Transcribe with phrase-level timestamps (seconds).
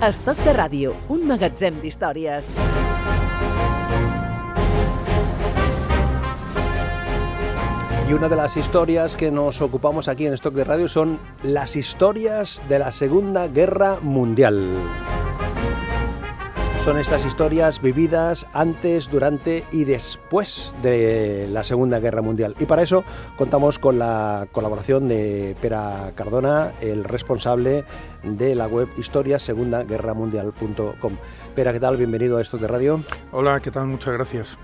[0.00, 2.46] Estoc de ràdio, un magatzem d'històries.
[8.08, 11.76] Y una de las historias que nos ocupamos aquí en Stock de Radio son las
[11.76, 15.19] historias de la Segunda Guerra Mundial.
[16.84, 22.54] Son estas historias vividas antes, durante y después de la Segunda Guerra Mundial.
[22.58, 23.04] Y para eso
[23.36, 27.84] contamos con la colaboración de Pera Cardona, el responsable
[28.22, 31.16] de la web historiasegundaguerramundial.com.
[31.54, 31.98] Pera, ¿qué tal?
[31.98, 33.02] Bienvenido a Stock de Radio.
[33.30, 33.86] Hola, ¿qué tal?
[33.86, 34.56] Muchas gracias.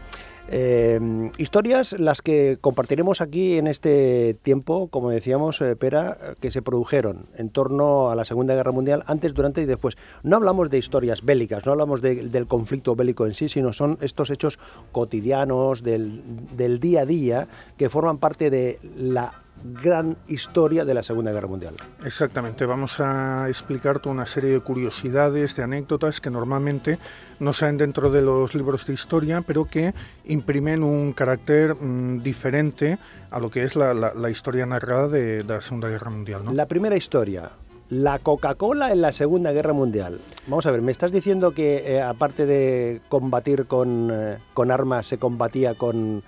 [0.48, 6.62] Eh, historias las que compartiremos aquí en este tiempo, como decíamos, eh, Pera, que se
[6.62, 9.96] produjeron en torno a la Segunda Guerra Mundial, antes, durante y después.
[10.22, 13.98] No hablamos de historias bélicas, no hablamos de- del conflicto bélico en sí, sino son
[14.00, 14.58] estos hechos
[14.92, 16.22] cotidianos del,
[16.56, 21.48] del día a día que forman parte de la gran historia de la Segunda Guerra
[21.48, 21.74] Mundial.
[22.04, 26.98] Exactamente, vamos a explicar toda una serie de curiosidades, de anécdotas que normalmente
[27.40, 29.92] no salen dentro de los libros de historia, pero que
[30.24, 32.98] imprimen un carácter mm, diferente
[33.30, 36.44] a lo que es la, la- la historia narrada de, de la Segunda Guerra Mundial.
[36.44, 36.52] ¿no?
[36.52, 37.50] La primera historia,
[37.88, 40.20] la Coca-Cola en la Segunda Guerra Mundial.
[40.46, 45.06] Vamos a ver, ¿me estás diciendo que eh, aparte de combatir con, eh, con armas
[45.06, 46.22] se combatía con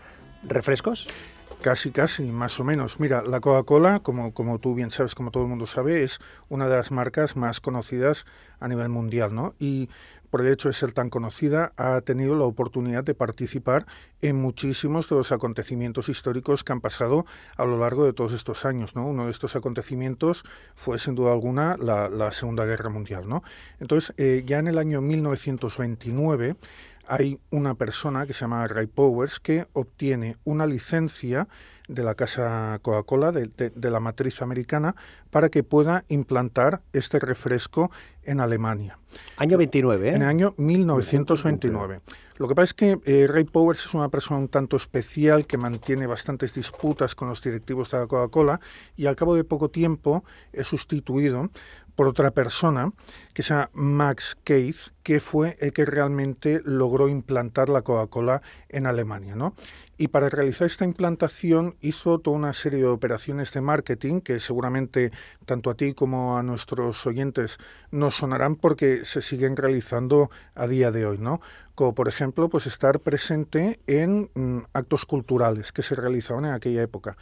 [0.44, 1.06] refrescos?
[1.62, 3.00] Casi, casi, más o menos.
[3.00, 6.68] Mira, la Coca-Cola, como, como tú bien sabes, como todo el mundo sabe, es una
[6.68, 8.26] de las marcas más conocidas
[8.60, 9.54] a nivel mundial, ¿no?
[9.58, 9.90] Y
[10.30, 13.86] por el hecho de ser tan conocida, ha tenido la oportunidad de participar
[14.20, 18.64] en muchísimos de los acontecimientos históricos que han pasado a lo largo de todos estos
[18.64, 19.06] años, ¿no?
[19.06, 20.44] Uno de estos acontecimientos
[20.76, 23.42] fue, sin duda alguna, la, Segunda Guerra Mundial, ¿no?
[23.80, 26.56] Entonces, eh, ya en el año 1929
[27.08, 31.48] hay una persona que se llama Ray Powers que obtiene una licencia
[31.88, 34.94] de la casa Coca-Cola, de, de- de la matriz americana,
[35.30, 37.90] para que pueda implantar este refresco
[38.24, 38.98] en Alemania.
[39.38, 40.14] Año 29, ¿eh?
[40.14, 42.00] En el año 1929.
[42.36, 45.56] Lo que pasa es que eh, Ray Powers es una persona un tanto especial que
[45.56, 48.60] mantiene bastantes disputas con los directivos de la Coca-Cola
[48.96, 51.48] y al cabo de poco tiempo es sustituido
[51.98, 52.92] por otra persona
[53.34, 59.34] que se Max Keith, que fue el que realmente logró implantar la Coca-Cola en Alemania.
[59.34, 59.56] ¿no?
[59.96, 65.10] Y para realizar esta implantación hizo toda una serie de operaciones de marketing que seguramente
[65.44, 67.58] tanto a ti como a nuestros oyentes
[67.90, 71.40] nos sonarán porque se siguen realizando a día de hoy, ¿no?
[71.74, 76.82] Como por ejemplo, pues estar presente en mm, actos culturales que se realizaban en aquella
[76.82, 77.16] época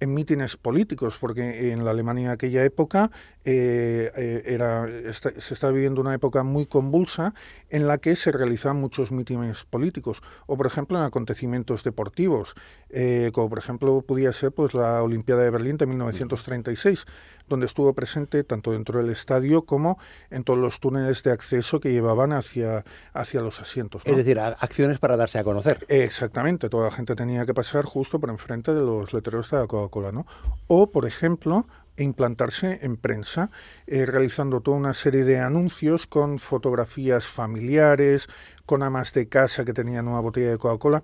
[0.00, 3.10] en mítines políticos, porque en la Alemania de aquella época
[3.48, 7.32] eh, eh, era, se estaba viviendo una época muy convulsa
[7.70, 12.54] en la que se realizaban muchos mítines políticos, o por ejemplo en acontecimientos deportivos,
[12.90, 17.06] eh, como por ejemplo podía ser pues la Olimpiada de Berlín de 1936,
[17.48, 21.92] donde estuvo presente tanto dentro del estadio como en todos los túneles de acceso que
[21.92, 24.02] llevaban hacia, hacia los asientos.
[24.04, 24.10] ¿no?
[24.10, 25.86] Es decir, acciones para darse a conocer.
[25.88, 29.68] Exactamente, toda la gente tenía que pasar justo por enfrente de los letreros de la
[29.68, 30.26] Coca-Cola, ¿no?
[30.66, 31.64] O, por ejemplo,
[32.04, 33.50] implantarse en prensa,
[33.86, 38.28] eh, realizando toda una serie de anuncios con fotografías familiares,
[38.66, 41.02] con amas de casa que tenían una botella de Coca-Cola,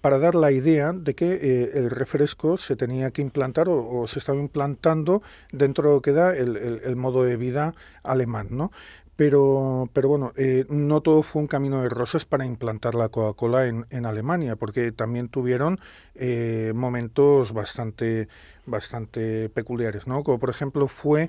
[0.00, 4.06] para dar la idea de que eh, el refresco se tenía que implantar o, o
[4.06, 8.48] se estaba implantando dentro de lo que da el, el- el modo de vida alemán,
[8.50, 8.72] ¿no?
[9.20, 13.66] Pero, pero bueno, eh, no todo fue un camino de rosas para implantar la Coca-Cola
[13.66, 15.78] en, Alemania, porque también tuvieron
[16.14, 18.28] eh, momentos bastante,
[18.64, 20.24] bastante peculiares, ¿no?
[20.24, 21.28] Como por ejemplo fue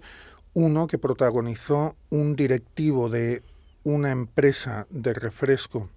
[0.54, 3.44] uno que protagonizó un directivo de
[3.84, 5.90] una empresa de refresco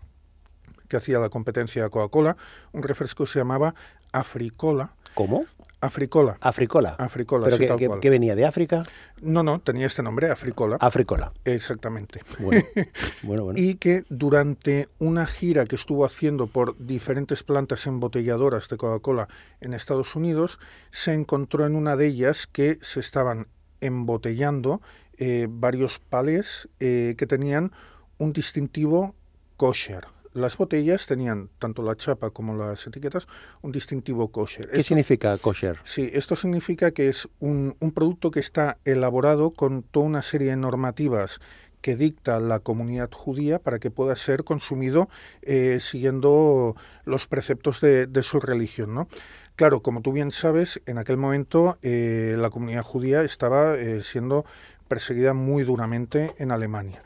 [0.88, 2.37] que hacía la competencia de Coca-Cola,
[2.72, 3.72] un refresco que se llamaba
[4.10, 4.97] Africola.
[5.14, 5.44] ¿Cómo?
[5.80, 6.38] Africola.
[6.41, 6.97] Africola.
[6.98, 8.00] Africola, ¿Pero sí, que, tal que- cual.
[8.00, 8.84] que venía de África?
[9.20, 10.78] No, no, tenía este nombre, Africola.
[10.80, 11.32] Africola.
[11.44, 12.22] Exactamente.
[12.41, 12.64] Bueno,
[13.22, 13.60] bueno, bueno.
[13.60, 19.28] Y que durante una gira que estuvo haciendo por diferentes plantas embotelladoras de Coca-Cola
[19.60, 20.58] en Estados Unidos,
[20.91, 23.47] se encontró en una de ellas que se estaban
[23.82, 24.80] embotellando
[25.18, 27.72] eh, varios palés eh, que tenían
[28.16, 29.15] un distintivo
[29.59, 30.06] kosher.
[30.34, 33.27] Las botellas tenían, tanto la chapa como las etiquetas,
[33.63, 34.69] un distintivo kosher.
[34.69, 35.78] ¿Qué Esto- significa kosher?
[35.84, 40.51] Sí, esto significa que es un, un producto que está elaborado con toda una serie
[40.51, 41.39] de normativas
[41.81, 45.09] que dicta la comunidad judía para que pueda ser consumido
[45.42, 49.07] eh, siguiendo los preceptos de, de su religión, ¿no?
[49.54, 54.45] Claro, como tú bien sabes, en aquel momento eh, la comunidad judía estaba eh, siendo
[54.89, 57.03] perseguida muy duramente en Alemania.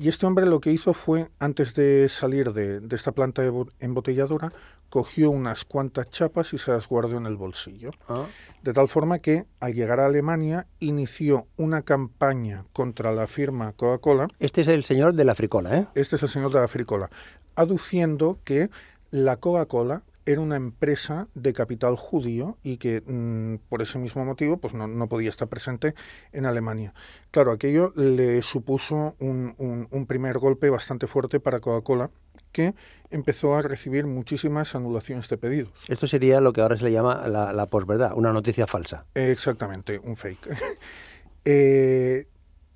[0.00, 3.72] Y este hombre lo que hizo fue, antes de salir de, de esta planta embo-
[3.80, 4.52] embotelladora,
[4.90, 7.90] cogió unas cuantas chapas y se las guardó en el bolsillo.
[8.08, 8.26] Ah.
[8.62, 14.28] De tal forma que al llegar a Alemania inició una campaña contra la firma Coca-Cola.
[14.38, 15.86] Este es el señor de la fricola, ¿eh?
[15.96, 17.10] Este es el señor de la fricola,
[17.56, 18.70] aduciendo que
[19.10, 24.58] la Coca-Cola era una empresa de capital judío y que mm, por ese mismo motivo
[24.58, 25.94] pues no, no, podía estar presente
[26.32, 26.92] en Alemania.
[27.30, 32.10] Claro, aquello le supuso un, un, un primer golpe bastante fuerte para Coca-Cola,
[32.52, 32.74] que
[33.10, 35.72] empezó a recibir muchísimas anulaciones de pedidos.
[35.88, 39.06] Esto sería lo que ahora se le llama la, la posverdad, una noticia falsa.
[39.14, 40.48] Exactamente, un fake.
[41.46, 42.26] eh,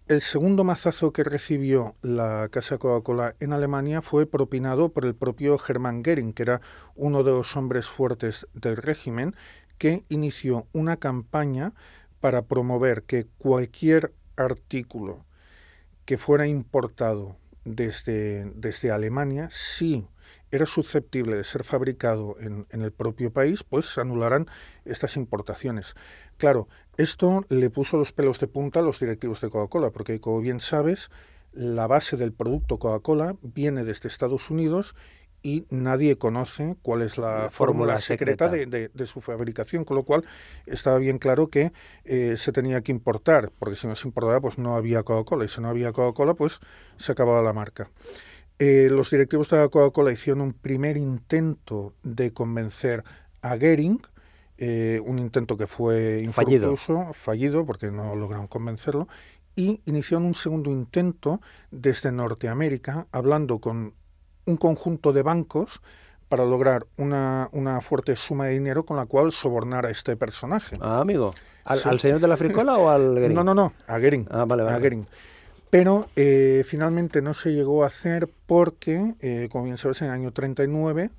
[0.08, 5.56] el segundo mazazo que recibió la Casa Coca-Cola en Alemania fue propinado por el propio
[5.66, 6.60] Hermann Goering, que era
[6.96, 9.34] uno de los hombres fuertes del régimen,
[9.78, 11.72] que inició una campaña
[12.20, 15.25] para promover que cualquier artículo
[16.05, 20.06] que fuera importado desde, desde Alemania, si
[20.52, 24.46] era susceptible de ser fabricado en, en, el propio país, pues se anularán
[24.84, 25.94] estas importaciones.
[26.37, 30.40] Claro, esto le puso los pelos de punta a los directivos de Coca-Cola, porque como
[30.40, 31.10] bien sabes,
[31.52, 34.94] la base del producto Coca-Cola viene desde Estados Unidos
[35.43, 39.84] y nadie conoce cuál es la, la fórmula secreta, secreta de, de, de, su fabricación,
[39.84, 40.25] con lo cual
[40.66, 41.72] estaba bien claro que
[42.05, 45.48] eh, se tenía que importar, porque si no se importaba, pues no había Coca-Cola, y
[45.48, 46.60] si no había Coca-Cola, pues
[46.96, 47.90] se acababa la marca.
[48.64, 53.02] Eh, los directivos de la Coca-Cola hicieron un primer intento de convencer
[53.40, 54.00] a Goering,
[54.56, 57.12] eh, un intento que fue infructuoso, fallido.
[57.12, 59.08] fallido, porque no lograron convencerlo,
[59.56, 61.40] y iniciaron un segundo intento
[61.72, 63.94] desde Norteamérica, hablando con
[64.46, 65.80] un conjunto de bancos
[66.28, 70.78] para lograr una, una, fuerte suma de dinero con la cual sobornar a este personaje.
[70.80, 71.32] Ah, amigo.
[71.64, 71.88] ¿Al, sí.
[71.88, 73.34] ¿al señor de la fricola o al Goering?
[73.34, 74.28] No, no, no, a Goering.
[74.30, 74.76] Ah, vale, vale.
[74.76, 75.06] A Goering.
[75.72, 80.12] Pero eh, finalmente no se llegó a hacer porque, eh, como bien sabes, en el
[80.12, 81.10] año 39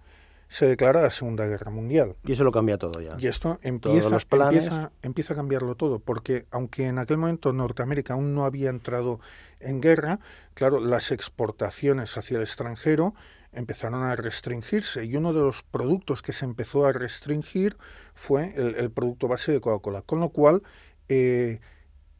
[0.47, 2.13] se declara la Segunda Guerra Mundial.
[2.23, 3.15] Y eso lo cambia todo ya.
[3.17, 8.35] Y esto empieza, empieza, empieza, a cambiarlo todo, porque aunque en aquel momento Norteamérica aún
[8.35, 9.19] no había entrado
[9.59, 10.19] en guerra,
[10.53, 13.15] claro, las exportaciones hacia el extranjero
[13.53, 17.75] empezaron a restringirse y uno de los productos que se empezó a restringir
[18.13, 20.61] fue el, el producto base de Coca-Cola, con lo cual
[21.09, 21.59] eh,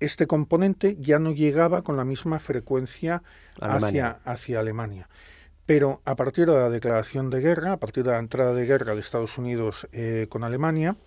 [0.05, 3.23] este componente ya no llegaba con la misma frecuencia
[3.59, 4.07] Alemania.
[4.07, 5.09] Hacia, hacia Alemania.
[5.65, 8.93] Pero a partir de la declaración de guerra, a partir de la entrada de guerra
[8.93, 10.97] de Estados Unidos eh, con Alemania,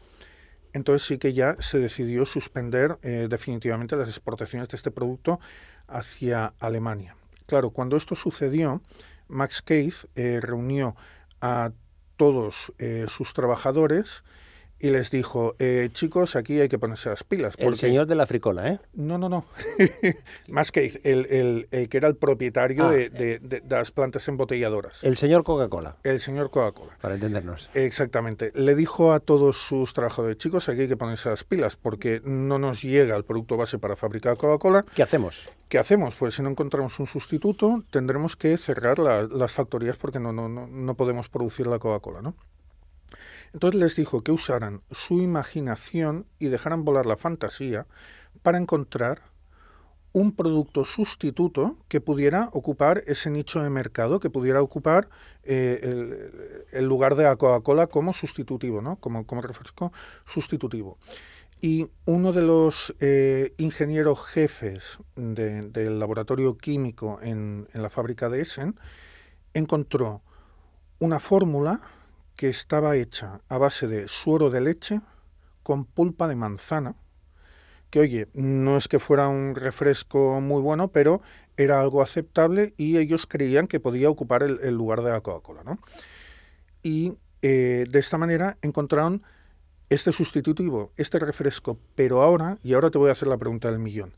[0.73, 5.41] entonces sí que ya se decidió suspender eh, definitivamente las exportaciones de este producto
[5.87, 7.17] hacia Alemania.
[7.47, 8.83] Claro, cuando esto sucedió,
[9.29, 10.97] Max Cave eh, reunió
[11.41, 11.71] a
[12.17, 12.73] todos
[13.09, 14.25] sus trabajadores,
[14.79, 17.57] y les dijo, eh, chicos, aquí hay que ponerse las pilas.
[17.57, 17.69] Porque...
[17.69, 18.81] El señor de la fricola, ¿eh?
[18.95, 19.47] No, no, no.
[20.49, 23.91] Más que el, el, el, que era el propietario ah, de, de, de, de, las
[23.91, 25.03] plantas embotelladoras.
[25.03, 25.97] El señor Coca-Cola.
[26.03, 26.99] El señor Coca-Cola.
[27.01, 27.71] Para entendernos.
[27.75, 28.53] Exactamente.
[28.55, 32.59] Le dijo a todos sus trabajadores, chicos, aquí hay que ponerse las pilas porque no
[32.59, 34.85] nos llega el producto base para fabricar Coca-Cola.
[34.95, 35.49] ¿Qué hacemos?
[35.69, 36.15] ¿Qué hacemos?
[36.15, 40.49] Pues si no encontramos un sustituto, tendremos que cerrar la, las factorías porque no, no,
[40.49, 42.37] no, no podemos producir la Coca-Cola, ¿no?
[43.57, 47.87] Entonces les dijo que usaran su imaginación y dejaran volar la fantasía
[48.43, 49.23] para encontrar
[50.13, 55.09] un producto sustituto que pudiera ocupar ese nicho de mercado, que pudiera ocupar
[55.43, 58.97] eh, el, lugar de la Coca-Cola como sustitutivo, ¿no?
[58.97, 59.91] como, refresco
[60.27, 60.99] sustitutivo.
[61.59, 68.29] Y uno de los eh, ingenieros jefes de, del laboratorio químico en, en la fábrica
[68.29, 68.79] de Essen
[69.55, 70.21] encontró
[70.99, 71.81] una fórmula
[72.37, 75.01] que estaba hecha a base de suero de leche
[75.63, 76.95] con pulpa de manzana,
[77.91, 81.23] que oye, no es que fuera un refresco muy bueno, pero
[81.57, 85.63] era algo aceptable y ellos creían que podía ocupar el, lugar de la Coca-Cola.
[85.65, 85.79] ¿no?
[86.83, 89.23] Y eh, de esta manera encontraron
[89.89, 93.79] este sustitutivo, este refresco, pero ahora, y ahora te voy a hacer la pregunta del
[93.79, 94.15] millón,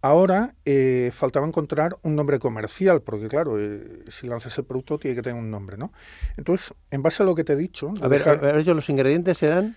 [0.00, 5.16] Ahora eh, faltaba encontrar un nombre comercial, porque claro, eh, si lanzas el producto tiene
[5.16, 5.92] que tener un nombre, ¿no?
[6.36, 7.92] Entonces, en base a lo que te he dicho...
[8.00, 9.76] A ver, dejar, a ver los ingredientes eran...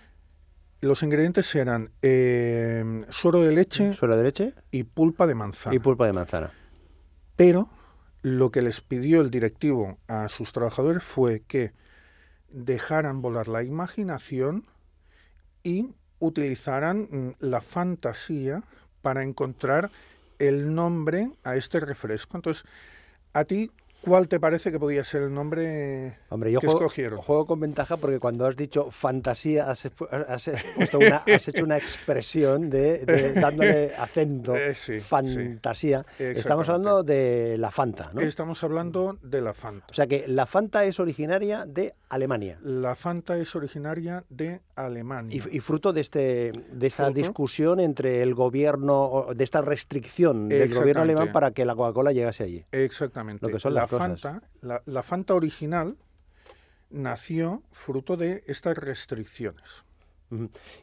[0.80, 3.94] Los ingredientes eran eh, suero de leche...
[3.94, 4.54] Suero de leche.
[4.70, 5.74] Y pulpa de manzana.
[5.74, 6.52] Y pulpa de manzana.
[7.36, 7.68] Pero
[8.22, 11.72] lo que les pidió el directivo a sus trabajadores fue que
[12.48, 14.66] dejaran volar la imaginación
[15.62, 18.62] y utilizaran mm, la fantasía
[19.02, 19.90] para encontrar
[20.48, 22.36] el nombre a este refresco.
[22.36, 22.64] Entonces,
[23.32, 23.70] a ti
[24.02, 27.20] ¿Cuál te parece que podía ser el nombre Hombre, yo que juego, escogieron?
[27.20, 31.76] juego con ventaja porque cuando has dicho fantasía has, has puesto una- has hecho una
[31.76, 34.56] expresión de, de dándole acento.
[34.56, 36.04] Eh, sí, fantasía.
[36.18, 38.20] sí, Estamos hablando de la Fanta, ¿no?
[38.20, 39.86] Estamos hablando de la Fanta.
[39.88, 42.58] O sea que la Fanta es originaria de Alemania.
[42.62, 45.42] La Fanta es originaria de Alemania.
[45.50, 47.18] Y, y fruto de, este, de esta Fruto.
[47.20, 52.42] discusión entre el gobierno, de esta restricción del gobierno alemán para que la Coca-Cola llegase
[52.44, 52.64] allí.
[52.72, 53.46] Exactamente.
[53.46, 54.20] Lo que son la cosas.
[54.20, 55.96] Fanta, la, la Fanta original
[56.90, 59.84] nació fruto de estas restricciones.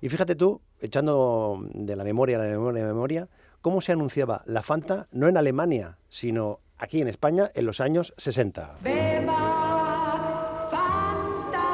[0.02, 3.28] Y fíjate tú, echando de la memoria a la memoria a la memoria,
[3.62, 8.14] cómo se anunciaba la Fanta no en Alemania, sino aquí en España en los años
[8.18, 8.78] 60.
[8.84, 11.66] Beba Fanta,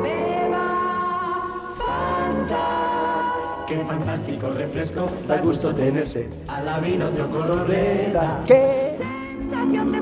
[0.00, 3.64] beba Fanta.
[3.66, 6.28] Qué fantástico refresco, Da gusto tenerse.
[6.46, 7.22] a la vino de
[8.46, 8.96] ¿Qué?
[8.96, 10.00] Sensación de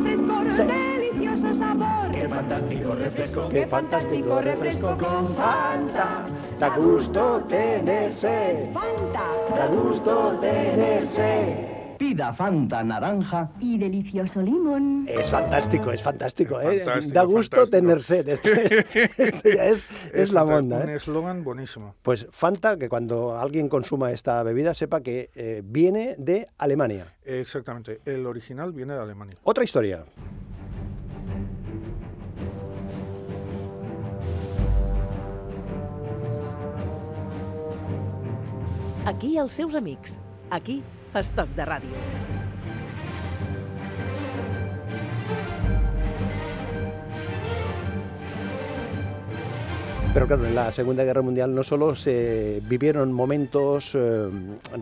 [0.50, 0.62] Sí.
[0.62, 2.10] delicioso sabor.
[2.12, 6.26] Qué fantástico refresco, ¡Qué fantástico refresco con Fanta!
[6.58, 8.70] Da gusto tenerse.
[8.72, 9.56] Fanta.
[9.56, 11.71] Da gusto tenerse.
[12.02, 13.52] Pida Fanta naranja.
[13.60, 15.04] Y delicioso limón.
[15.06, 16.84] Es fantástico, es fantástico, Es ¿eh?
[16.84, 17.70] fantástico, da gusto fantástico.
[17.70, 18.28] tener sed.
[18.28, 18.50] Esto,
[19.22, 20.78] esto ya es, es la monda.
[20.82, 20.96] Un ¿eh?
[20.96, 21.94] eslogan buenísimo.
[22.02, 27.06] Pues Fanta, que cuando alguien consuma esta bebida sepa que eh, viene de Alemania.
[27.24, 28.00] Exactamente.
[28.04, 29.36] El original viene de Alemania.
[29.44, 30.04] Otra historia.
[39.06, 40.20] Aquí els seus amics.
[40.50, 40.82] Aquí,
[41.14, 41.96] Estoc de Ràdio.
[50.14, 54.28] Pero claro, en la Segunda Guerra Mundial no solo se vivieron momentos eh,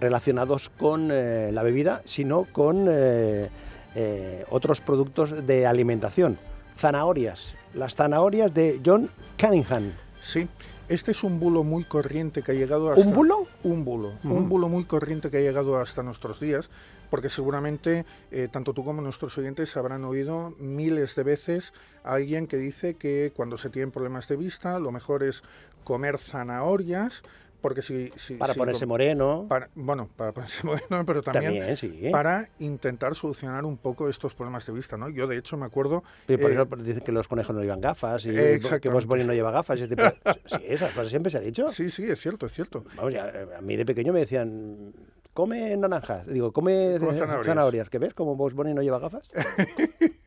[0.00, 3.48] relacionados con eh, la bebida, sino con eh,
[3.94, 6.36] eh, otros productos de alimentación.
[6.76, 7.54] Zanahorias.
[7.74, 9.08] Las zanahorias de John
[9.38, 9.92] Cunningham.
[10.20, 10.48] Sí,
[10.90, 13.06] este es un bulo muy corriente que ha llegado hasta...
[13.06, 13.46] ¿Un bulo?
[13.62, 14.18] Un bulo.
[14.24, 16.68] Un bulo muy corriente que ha llegado hasta nuestros días,
[17.10, 22.48] porque seguramente eh, tanto tú como nuestros oyentes habrán oído miles de veces a alguien
[22.48, 25.44] que dice que cuando se tienen problemas de vista, lo mejor es
[25.84, 27.22] comer zanahorias,
[27.60, 28.10] porque si...
[28.16, 29.46] si- Para si ponerse moreno.
[29.48, 32.08] para- bueno, para ponerse moreno, pero también, También, sí.
[32.10, 35.08] para intentar solucionar un poco estos problemas de vista, ¿no?
[35.08, 36.02] Yo, de hecho, me acuerdo...
[36.28, 39.24] Y por eh, eso dicen que los conejos no llevan gafas y que Bob Bunny
[39.24, 39.80] no lleva gafas.
[39.88, 40.14] tipo de-
[40.46, 41.68] sí, esas cosas siempre se ha dicho.
[41.68, 42.84] Sí, sí, es cierto, es cierto.
[42.96, 44.92] Vamos, ya, eh, a mí de pequeño me decían,
[45.34, 46.26] come naranjas.
[46.26, 47.46] Digo, come, zanahorias.
[47.46, 47.88] zanahorias.
[47.90, 48.14] ¿Qué ves?
[48.14, 49.30] Como Bob Bunny no lleva gafas.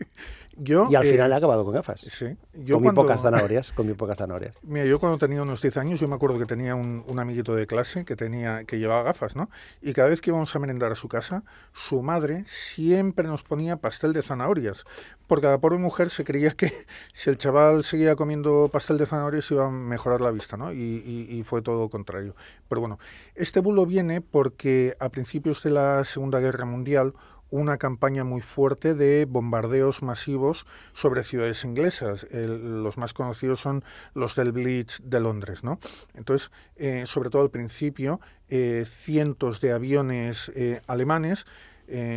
[0.55, 2.01] Yo, Y al eh, final he acabado con gafas.
[2.01, 4.55] Sí, yo Con muy cuando- pocas zanahorias, con pocas zanahorias.
[4.63, 7.55] Mira, yo cuando tenía unos 10 años, yo me acuerdo que tenía un, un amiguito
[7.55, 9.49] de clase que tenía que llevaba gafas, ¿no?
[9.81, 11.43] Y cada vez que íbamos a merendar a su casa,
[11.73, 14.85] su madre siempre nos ponía pastel de zanahorias,
[15.25, 16.71] porque la pobre mujer se creía que
[17.13, 20.71] si el chaval seguía comiendo pastel de zanahorias iba a mejorar la vista, ¿no?
[20.71, 22.35] Y, y- y fue todo lo contrario.
[22.69, 22.99] Pero bueno,
[23.33, 27.13] este bulo viene porque a principios de la Segunda Guerra Mundial
[27.53, 32.25] una campaña muy fuerte de bombardeos masivos sobre ciudades inglesas.
[32.31, 33.83] Los más conocidos son
[34.15, 35.79] los del Blitz de Londres, ¿no?
[36.15, 38.19] Entonces, eh, sobre todo al principio,
[38.49, 41.45] eh, cientos de aviones eh, alemanes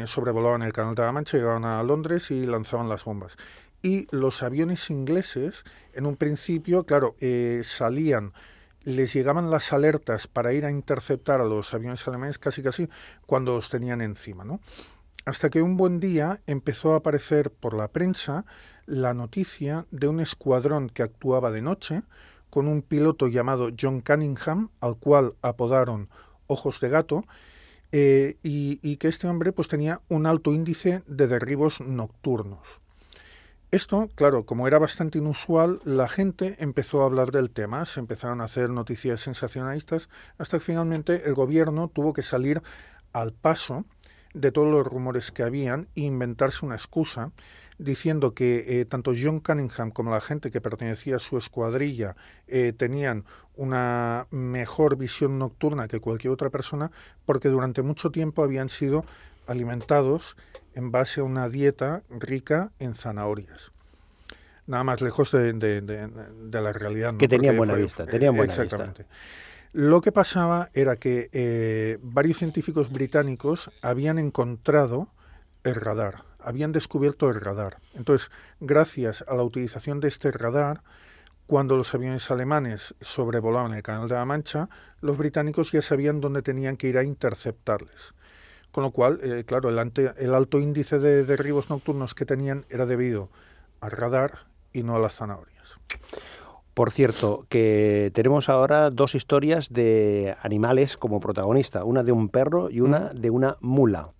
[0.07, 3.37] sobrevolaban el Canal de la Mancha, llegaban a Londres y lanzaban las bombas.
[3.83, 7.15] Y los aviones ingleses, en un principio, claro,
[7.63, 8.33] salían
[8.85, 12.89] les llegaban las alertas para ir a interceptar a los aviones alemanes casi casi
[13.27, 14.61] cuando los tenían encima, ¿no?
[15.27, 18.47] Hasta que un buen día empezó a aparecer por la prensa
[18.87, 22.05] la noticia de un escuadrón que actuaba de noche
[22.49, 26.09] con un piloto llamado John Cunningham, al cual apodaron
[26.47, 27.25] Ojos de Gato,
[27.91, 32.61] eh, y, que este hombre pues tenía un alto índice de derribos nocturnos.
[33.73, 38.41] Esto, claro, como era bastante inusual, la gente empezó a hablar del tema, se empezaron
[38.41, 42.63] a hacer noticias sensacionalistas, hasta que finalmente el gobierno tuvo que salir
[43.13, 43.85] al paso
[44.37, 47.33] de todos los rumores que habían e inventarse una excusa
[47.79, 52.17] diciendo que eh, tanto John Cunningham como la gente que pertenecía a su escuadrilla
[52.47, 53.25] eh, tenían
[53.57, 56.91] una mejor visión nocturna que cualquier otra persona
[57.25, 59.05] porque durante mucho tiempo habían sido
[59.47, 60.37] alimentados
[60.75, 63.73] en base a una dieta rica en zanahorias.
[64.67, 67.13] Nada más lejos de, de- de- de la realidad.
[67.13, 67.19] ¿no?
[67.19, 68.65] Que tenían buena fue- vista, tenían buena vista.
[68.65, 69.07] Exactamente.
[69.79, 75.13] Lo que pasaba era que eh, varios científicos británicos habían encontrado
[75.65, 77.77] el radar, habían descubierto el radar.
[77.93, 80.83] Entonces, gracias a la utilización de este radar,
[81.47, 84.71] cuando los aviones alemanes sobrevolaban el Canal de la Mancha,
[85.03, 88.15] los británicos ya sabían dónde tenían que ir a interceptarles.
[88.77, 92.67] con lo cual, eh, claro, el, ante- el alto índice de derribos nocturnos que tenían
[92.69, 93.31] era debido
[93.81, 94.41] al radar
[94.75, 95.79] y no a las zanahorias.
[96.77, 102.69] Por cierto, que tenemos ahora dos historias de animales como protagonista, una de un perro
[102.71, 104.11] y una de una mula.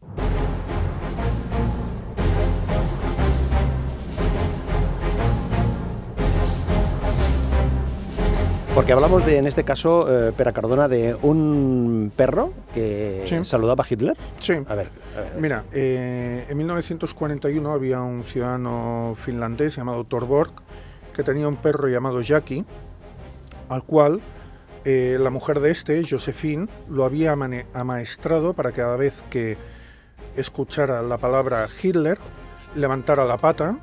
[8.75, 13.43] Porque hablamos de, en este caso, eh, Pera Cardona, de un perro que Sí.
[13.45, 14.15] saludaba a Hitler.
[14.39, 14.53] Sí.
[14.69, 15.33] A ver, a ver.
[15.41, 20.53] Mira, eh, en 1941 había un ciudadano finlandés llamado Torborg
[21.17, 22.67] que tenía un perro llamado Jackie,
[23.71, 24.21] al cual
[24.85, 27.33] eh, la mujer de este, Josephine, lo había
[27.73, 29.57] amaestrado para que cada vez que
[30.37, 32.19] escuchara la palabra Hitler,
[32.75, 33.79] levantara la pata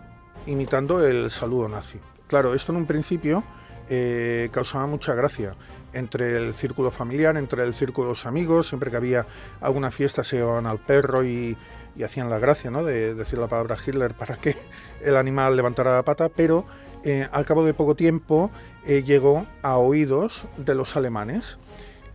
[0.45, 1.99] imitando el saludo nazi.
[2.27, 3.43] Claro, esto en un principio
[3.89, 5.55] eh, causaba mucha gracia
[5.91, 9.25] entre el círculo familiar, entre el círculo de los amigos, siempre que había
[9.59, 11.57] alguna fiesta se llevaban al perro y,
[11.95, 12.83] y hacían la gracia ¿no?
[12.83, 14.55] de decir la palabra Hitler para que
[15.01, 16.65] el animal levantara la pata, pero
[17.03, 18.51] eh, al cabo de poco tiempo
[18.85, 21.57] eh, llegó a oídos de los alemanes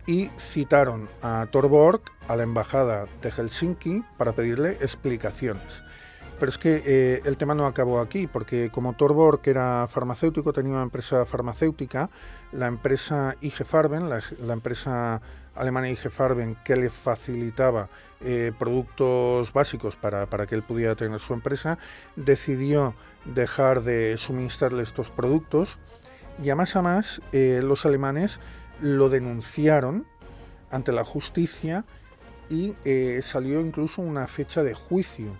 [0.07, 5.83] y citaron a Torborg a la embajada de Helsinki para pedirle explicaciones.
[6.39, 10.73] Pero es que eh, el tema no acabó aquí, porque como Torborg era farmacéutico, tenía
[10.73, 12.09] una empresa farmacéutica,
[12.51, 15.21] la empresa IG Farben, la, la empresa
[15.55, 17.89] alemana IG Farben, que le facilitaba
[18.21, 21.77] eh, productos básicos para, para que él pudiera tener su empresa,
[22.15, 25.77] decidió dejar de suministrarle estos productos
[26.41, 28.39] y a más a más eh, los alemanes
[28.81, 30.05] lo denunciaron
[30.71, 31.85] ante la justicia
[32.49, 35.37] y eh, salió incluso una fecha de juicio.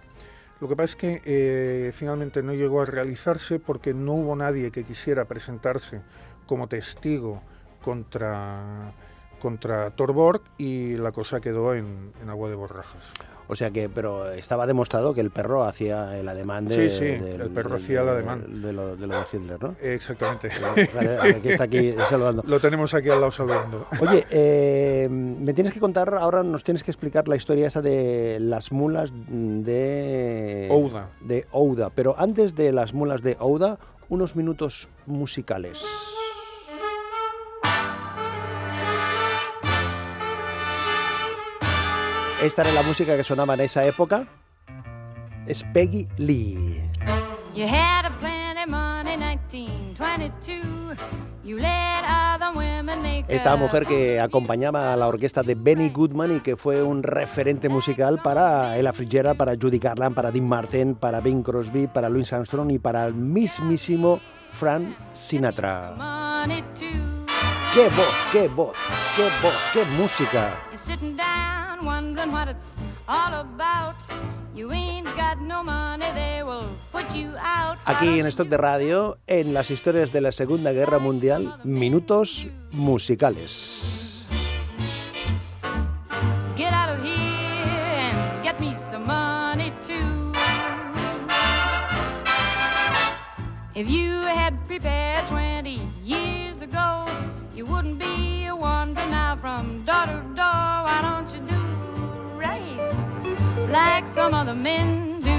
[0.59, 4.83] Lo que pasa es que finalmente no llegó a realizarse porque no hubo nadie que
[4.83, 6.01] quisiera presentarse
[6.45, 7.41] como testigo
[7.81, 8.91] contra,
[9.39, 13.12] contra Torborg y la cosa quedó en, en agua de borrajas.
[13.51, 16.88] O sea que, pero estaba demostrado que el perro hacía el ademán de.
[16.91, 18.62] Sí, sí, el perro hacía el ademán.
[18.62, 19.75] De lo de, lo de Hitler, ¿no?
[19.81, 20.51] Exactamente.
[21.36, 22.43] Aquí está aquí saludando.
[22.46, 23.88] Lo tenemos aquí al lado saludando.
[24.01, 28.38] Oye, eh, me tienes que contar, ahora nos tienes que explicar la historia esa de
[28.39, 30.67] las mulas de...
[30.69, 31.10] Ouda.
[31.19, 31.89] De Ouda.
[31.89, 33.79] Pero antes de las mulas de Ouda,
[34.10, 35.84] unos minutos musicales.
[42.41, 44.25] Esta era la música que sonaba en esa época.
[45.46, 46.82] Es Peggy Lee.
[47.54, 50.97] You had a plenty money 1922.
[51.43, 56.38] You let other women make Esta mujer que acompañaba a la orquesta de Benny Goodman
[56.38, 60.95] y que fue un referente musical para Ella Fitzgerald, para Judy Garland, para Dean Martin,
[60.95, 64.21] para Bing Crosby, para Louis Armstrong y para el mismísimo
[64.52, 65.93] Frank Sinatra.
[67.73, 68.78] ¡Qué voz, qué voz,
[69.17, 71.59] qué voz, qué música!
[71.81, 72.75] Wondering what it's
[73.07, 73.95] all about.
[77.85, 84.27] Aquí en Stock de Radio, en las historias de la Segunda Guerra Mundial, minutos musicales.
[86.57, 90.33] Get out of here and get me some money too.
[93.73, 95.29] If you had prepared
[103.99, 105.29] like some other men do?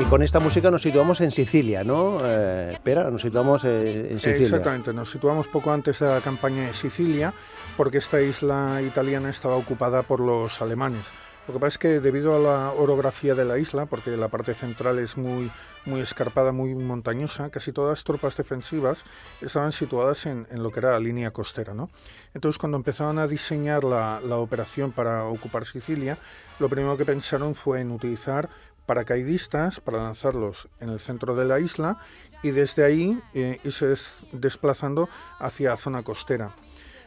[0.00, 2.16] Y con esta música nos situamos en Sicilia, ¿no?
[2.24, 4.46] Eh, espera, nos situamos eh, en Sicilia.
[4.46, 7.32] Exactamente, nos situamos poco antes de la campaña de Sicilia,
[7.76, 11.02] porque esta isla italiana estaba ocupada por los alemanes.
[11.48, 14.54] Lo que pasa es que debido a la orografía de la isla, porque la parte
[14.54, 15.50] central es muy,
[15.84, 18.98] muy escarpada, muy montañosa, casi todas las tropas defensivas
[19.40, 21.74] estaban situadas en, lo que era la línea costera.
[21.74, 21.90] ¿no?
[22.32, 26.16] Entonces, cuando empezaron a diseñar la, operación para ocupar Sicilia,
[26.60, 28.48] lo primero que pensaron fue en utilizar
[28.86, 31.98] paracaidistas para lanzarlos en el centro de la isla
[32.44, 35.08] y desde ahí eh, irse des- desplazando
[35.40, 36.54] hacia la zona costera.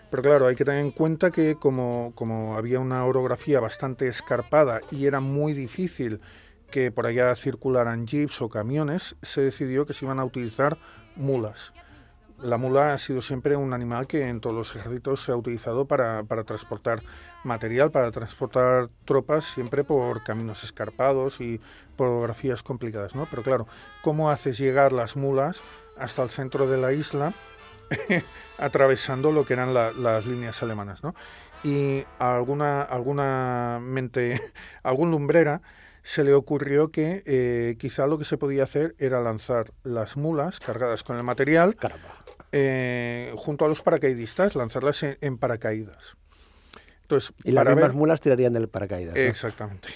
[0.09, 4.81] Pero claro, hay que tener en cuenta que como, como había una orografía bastante escarpada
[4.91, 6.21] y era muy difícil
[6.71, 10.77] que por allá circularan jeeps o camiones, se decidió que se iban a utilizar
[11.15, 11.73] mulas.
[12.41, 15.85] La mula ha sido siempre un animal que en todos los ejércitos se ha utilizado
[15.85, 17.01] para, transportar
[17.45, 21.61] material, para transportar tropas, siempre por caminos escarpados y
[21.95, 23.25] por orografías complicadas, ¿no?
[23.29, 23.67] Pero claro,
[24.03, 25.57] ¿cómo haces llegar las mulas
[25.97, 27.31] hasta el centro de la isla
[28.57, 31.13] atravesando lo que eran la- las líneas alemanas, ¿no?
[31.63, 34.39] Y a alguna, alguna mente,
[34.83, 35.61] algún lumbrera
[36.03, 40.59] se le ocurrió que eh, quizá lo que se podía hacer era lanzar las mulas
[40.59, 41.75] cargadas con el material
[42.51, 46.15] eh, junto a los paracaidistas, lanzarlas en, en paracaídas.
[47.01, 49.15] Entonces, Y las mismas ver- mulas tirarían del paracaídas.
[49.15, 49.21] ¿no?
[49.21, 49.89] Exactamente.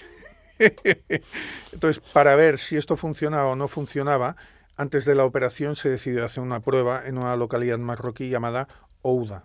[1.71, 4.35] Entonces, para ver si esto funcionaba o no funcionaba,
[4.79, 8.69] antes de la operación se decidió hacer una prueba en una localidad marroquí llamada
[9.01, 9.43] Ouda.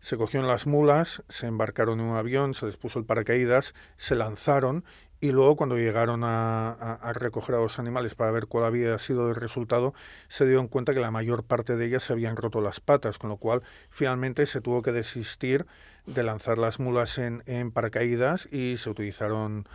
[0.00, 4.14] Se cogieron las mulas, se embarcaron en un avión, se les puso el paracaídas, se
[4.14, 4.84] lanzaron
[5.18, 9.34] y luego cuando llegaron a, recoger a los animales para ver cuál había sido el
[9.34, 9.94] resultado,
[10.28, 13.30] se dieron cuenta que la mayor parte de ellas se habían roto las patas, con
[13.30, 15.66] lo cual finalmente se tuvo que desistir
[16.06, 19.66] de lanzar las mulas en paracaídas y se utilizaron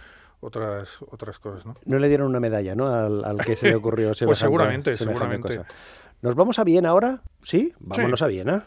[0.41, 1.65] otras, otras cosas.
[1.65, 1.75] ¿no?
[1.85, 2.87] No le dieron una medalla, ¿no?
[2.87, 5.57] Al, al que se le ocurrió semejante- seguramente, semejante seguramente.
[5.57, 5.69] cosa.
[6.21, 7.21] ¿Nos vamos a Viena ahora?
[7.43, 7.73] ¿Sí?
[7.79, 8.65] Vámonos a Viena.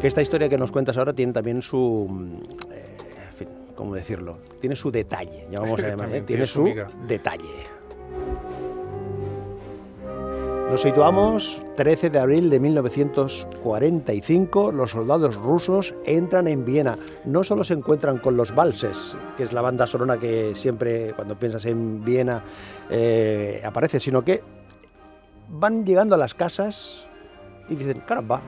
[0.00, 2.06] Que esta historia que nos cuentas ahora tiene también su...
[2.10, 2.34] mm,
[2.72, 2.96] eh,
[3.30, 4.38] en fin, ¿cómo decirlo?
[4.60, 6.22] Tiene su detalle, ya vamos a llamar, ¿eh?
[6.22, 6.64] Tiene tiene su
[7.06, 7.48] detalle.
[10.72, 14.72] Nos situamos 13 de abril de 1945.
[14.72, 16.96] Los soldados rusos entran en Viena.
[17.26, 21.38] No solo se encuentran con los valses, que es la banda sonora que siempre cuando
[21.38, 22.42] piensas en Viena
[22.88, 24.42] eh, aparece, sino que
[25.50, 27.06] van llegando a las casas
[27.68, 28.40] y dicen, caramba,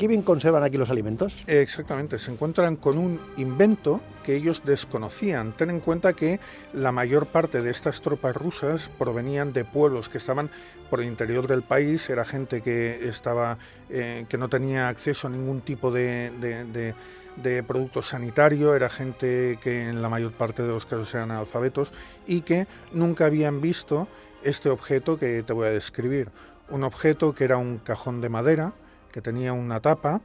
[0.00, 1.36] qué bien conservan aquí los alimentos.
[1.46, 5.52] Exactamente, se encuentran con un invento que ellos desconocían.
[5.52, 6.40] Ten en cuenta que
[6.72, 10.50] la mayor parte de estas tropas rusas provenían de pueblos que estaban
[10.88, 13.58] por el interior del país, era gente que estaba
[13.90, 19.88] eh, que no tenía acceso a ningún tipo de, de- producto sanitario, era gente que
[19.88, 21.92] en la mayor parte de los casos eran analfabetos
[22.26, 24.08] y que nunca habían visto
[24.42, 26.28] este objeto que te voy a describir.
[26.70, 28.72] Un objeto que era un cajón de madera,
[29.12, 30.20] que tenía una tapa,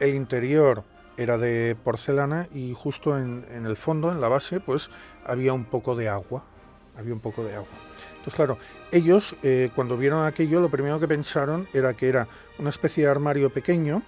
[0.00, 0.84] el interior
[1.16, 4.90] era de porcelana y justo en, el fondo, en la base, pues
[5.24, 6.44] había un poco de agua.
[6.96, 7.68] Había un poco de agua.
[8.10, 8.58] Entonces, claro,
[8.92, 13.10] ellos eh, cuando vieron aquello, lo primero que pensaron era que era una especie de
[13.10, 14.02] armario pequeño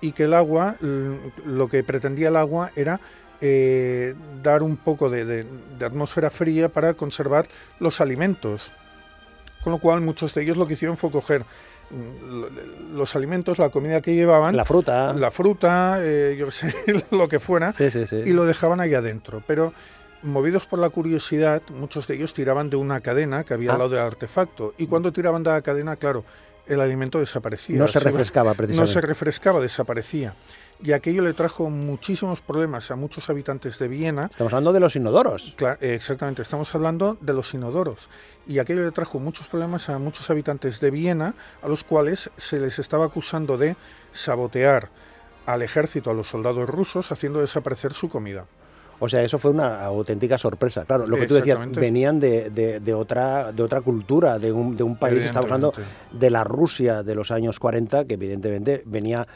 [0.00, 3.00] y que el agua, lo que pretendía el agua era
[3.40, 5.46] eh, dar un poco de, de-
[5.78, 7.48] de atmósfera fría para conservar
[7.80, 8.72] los alimentos.
[9.62, 11.44] Con lo cual muchos de ellos lo que hicieron fue coger
[12.92, 15.12] los alimentos, la comida que llevaban, La fruta.
[15.12, 16.72] la fruta, eh, yo sé,
[17.10, 18.16] lo que fuera, Sí, sí, sí.
[18.24, 19.42] y lo dejaban ahí adentro.
[19.46, 19.72] Pero
[20.22, 23.74] movidos por la curiosidad, muchos de ellos tiraban de una cadena que había Ah.
[23.74, 24.74] al lado del artefacto.
[24.78, 26.24] Y cuando tiraban de la cadena, claro,
[26.66, 27.78] el alimento desaparecía.
[27.78, 28.92] no se refrescaba no precisamente.
[28.92, 30.34] se refrescaba, desaparecía.
[30.82, 34.28] Y aquello le trajo muchísimos problemas a muchos habitantes de Viena.
[34.30, 35.54] Estamos hablando de los inodoros.
[35.60, 38.08] Eh, exactamente, estamos hablando de los inodoros.
[38.46, 42.58] Y aquello le trajo muchos problemas a muchos habitantes de Viena, a los cuales se
[42.58, 43.76] les estaba acusando de
[44.12, 44.88] sabotear
[45.44, 48.46] al ejército, a los soldados rusos, haciendo desaparecer su comida.
[49.00, 50.84] O sea, eso fue una auténtica sorpresa.
[50.84, 54.76] Claro, lo que tú decías, venían de, de- de otra, de otra cultura, de un,
[54.76, 55.72] de un país, estamos hablando
[56.12, 59.26] de la Rusia de los años 40, que evidentemente venía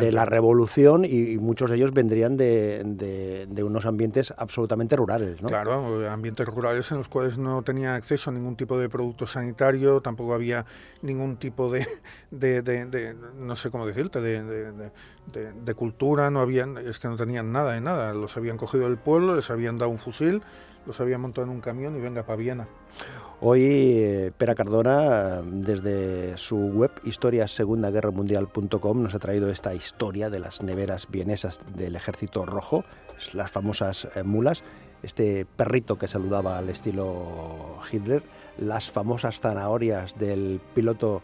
[0.00, 4.94] de la revolución y, y muchos de ellos vendrían de, de- de unos ambientes absolutamente
[4.96, 5.48] rurales, ¿no?
[5.48, 10.00] Claro, ambientes rurales en los cuales no tenía acceso a ningún tipo de producto sanitario,
[10.00, 10.66] tampoco había
[11.02, 11.86] ningún tipo de,
[12.30, 14.90] de- de- de- no sé cómo decirte, de, de- de-
[15.32, 18.12] de- de cultura, no habían, es que no tenían nada de nada.
[18.12, 20.42] Los habían cogido del pueblo, les habían dado un fusil,
[20.86, 22.68] los habían montado en un camión y venga para Viena.
[23.40, 30.62] Hoy eh, Pera Cardona, desde su web historiasegundaguerramundial.com, nos ha traído esta historia de las
[30.62, 32.84] neveras vienesas del Ejército Rojo,
[33.32, 34.62] las famosas eh, mulas,
[35.02, 38.22] este perrito que saludaba al estilo Hitler,
[38.56, 41.22] las famosas zanahorias del piloto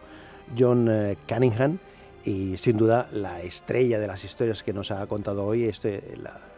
[0.59, 1.79] John eh, Cunningham
[2.24, 6.49] y sin duda la estrella de las historias que nos ha contado hoy, este, la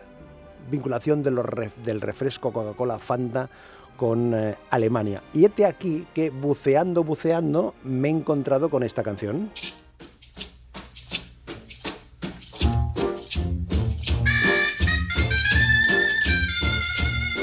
[0.71, 3.49] vinculación de los ref- del refresco Coca-Cola Fanta
[3.97, 5.23] con eh, Alemania.
[5.33, 9.51] Y este aquí que buceando, buceando, me he encontrado con esta canción.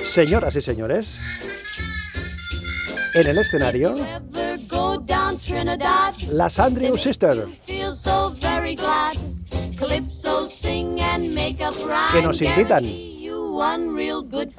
[0.04, 1.20] Señoras y señores,
[3.14, 3.96] en el escenario,
[6.32, 7.48] las Andrew Sisters.
[12.12, 13.09] Que nos invitan.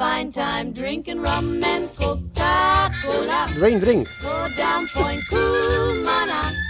[0.01, 3.49] Fine time drinking rum and Coca-Cola.
[3.55, 4.09] Drink Drink.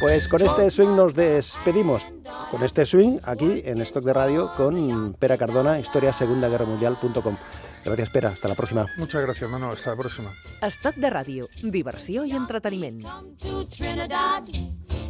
[0.01, 2.05] Pues con este swing nos despedimos.
[2.51, 7.37] Con este swing aquí en Stock de Radio con Pera Cardona, historia segunda guerra mundial.com.
[7.85, 8.31] Gracias, Pera.
[8.31, 8.87] Hasta la próxima.
[8.99, 9.75] Muchas gracias, Manuel.
[9.75, 10.33] Hasta la próxima.
[10.61, 13.05] Estoc de ràdio, diversió i entreteniment.
[13.05, 14.43] Come to Trinidad.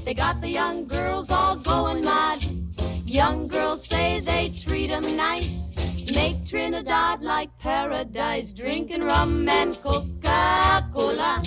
[0.04, 2.38] They got the young girls all going mad.
[3.06, 5.59] Young girls say they treat 'em nice.
[6.50, 11.44] Trinidad like paradise, drinking rum and Coca-Cola.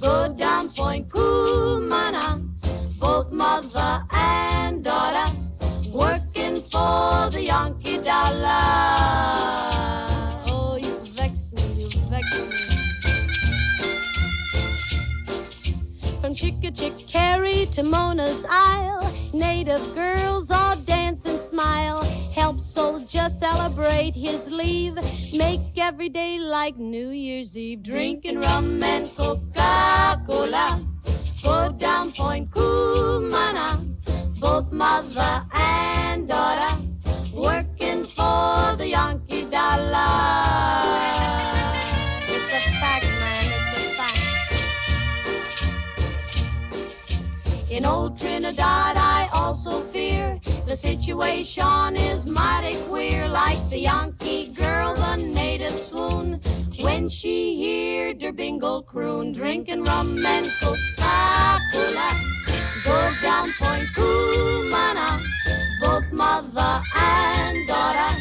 [0.00, 2.42] Go down Point Cumana,
[2.98, 5.32] both mother and daughter,
[5.94, 8.48] working for the Yankee dollar.
[10.50, 12.48] Oh, you vex me, you vex me.
[16.20, 22.01] From Chickachick Carry to Mona's Isle, native girls all dance and smile
[23.42, 24.94] Celebrate his leave.
[25.34, 27.82] Make every day like New Year's Eve.
[27.82, 30.80] Drinking rum and Coca-Cola.
[31.42, 33.80] Go down Point Cumana.
[34.38, 36.76] Both mother and daughter
[37.34, 40.06] working for the Yankee dollar.
[42.30, 43.44] It's a fact, man.
[43.56, 44.20] It's a fact.
[47.72, 48.20] In old
[50.72, 53.28] the situation is mighty queer.
[53.28, 56.40] Like the Yankee girl, the native swoon
[56.80, 62.08] when she heard her bingle croon, drinking rum and Coca-Cola.
[62.86, 65.20] Go down Point Cumana,
[65.82, 68.12] both mother and daughter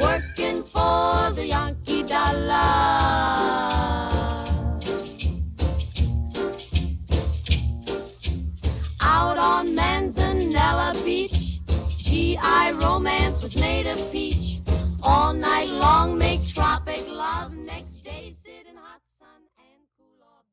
[0.00, 3.00] working for the Yankee dollar.
[9.02, 10.94] Out on Manzanella
[12.38, 14.58] I romance with native peach.
[15.02, 17.59] All night long make tropic love.